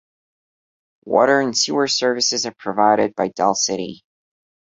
[1.05, 4.03] Water and sewer services are provided by Del City.